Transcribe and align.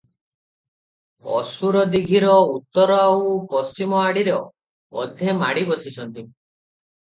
ଅସୁରଦୀଘିର 1.41 2.31
ଉତ୍ତର 2.55 2.97
ଆଉ 3.03 3.29
ପଶ୍ଚିମଆଡ଼ିର 3.53 4.41
ଅଧେ 5.05 5.39
ମାଡ଼ିବସିଅଛି। 5.45 6.27